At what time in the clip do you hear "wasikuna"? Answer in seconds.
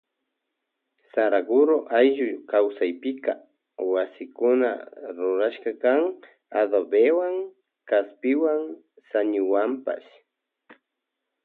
3.93-4.69